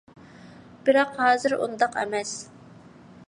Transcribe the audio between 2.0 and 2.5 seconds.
ئەمەس.